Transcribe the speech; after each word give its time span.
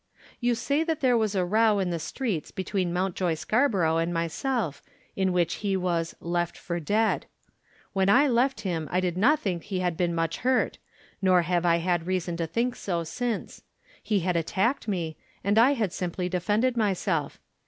"You 0.39 0.55
say 0.55 0.83
that 0.83 1.01
there 1.01 1.15
was 1.15 1.35
a 1.35 1.45
row 1.45 1.77
in 1.77 1.91
the 1.91 1.99
streets 1.99 2.49
between 2.49 2.91
Mountjoy 2.91 3.35
Scarborough 3.35 3.97
and 3.97 4.11
myself 4.11 4.81
in 5.15 5.31
which 5.31 5.57
he 5.61 5.77
was 5.77 6.15
'left 6.19 6.57
for 6.57 6.79
dead.' 6.79 7.27
When 7.93 8.09
I 8.09 8.27
left 8.27 8.61
him 8.61 8.89
I 8.91 8.99
did 8.99 9.15
not 9.15 9.39
think 9.39 9.65
he 9.65 9.81
had 9.81 9.95
been 9.95 10.15
much 10.15 10.37
hurt, 10.37 10.79
nor 11.21 11.43
have 11.43 11.67
I 11.67 11.77
had 11.77 12.07
reason 12.07 12.35
to 12.37 12.47
think 12.47 12.75
so 12.75 13.03
since. 13.03 13.61
He 14.01 14.21
had 14.21 14.35
attacked 14.35 14.87
me, 14.87 15.17
and 15.43 15.59
I 15.59 15.73
had 15.73 15.93
simply 15.93 16.27
defended 16.27 16.75
myself. 16.75 17.39